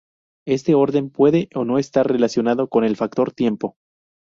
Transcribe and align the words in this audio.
Este 0.47 0.73
orden, 0.73 1.11
puede 1.11 1.47
o 1.53 1.63
no 1.63 1.77
estar 1.77 2.07
relacionado 2.07 2.67
con 2.69 2.83
el 2.83 2.95
factor 2.97 3.31
tiempo. 3.31 3.75